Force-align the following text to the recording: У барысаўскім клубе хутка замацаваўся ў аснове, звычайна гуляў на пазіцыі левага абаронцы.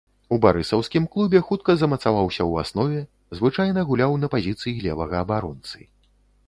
У 0.35 0.37
барысаўскім 0.43 1.03
клубе 1.15 1.41
хутка 1.49 1.75
замацаваўся 1.81 2.41
ў 2.47 2.53
аснове, 2.65 2.99
звычайна 3.41 3.79
гуляў 3.93 4.19
на 4.25 4.35
пазіцыі 4.37 4.77
левага 4.89 5.15
абаронцы. 5.27 5.77